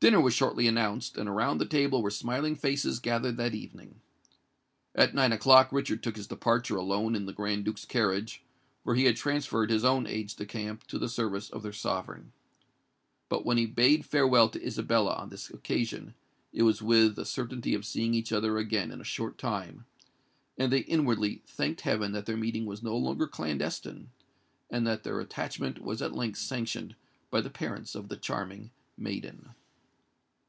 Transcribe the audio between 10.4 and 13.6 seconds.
camp to the service of their sovereign. But when